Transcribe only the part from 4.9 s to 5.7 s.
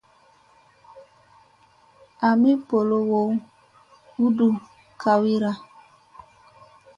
kawira.